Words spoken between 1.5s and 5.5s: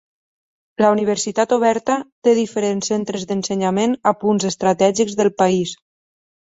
Oberta té diferents centres d'ensenyament a punts estratègics del